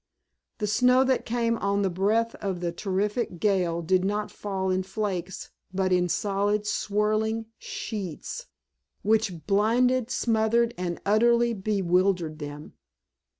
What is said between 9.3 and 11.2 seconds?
blinded, smothered, and